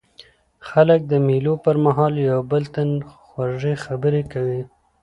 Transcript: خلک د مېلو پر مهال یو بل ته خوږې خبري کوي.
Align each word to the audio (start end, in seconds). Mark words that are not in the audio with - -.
خلک 0.69 0.99
د 1.11 1.13
مېلو 1.27 1.53
پر 1.63 1.75
مهال 1.85 2.13
یو 2.29 2.39
بل 2.51 2.63
ته 2.73 2.81
خوږې 3.27 3.73
خبري 3.85 4.23
کوي. 4.33 4.61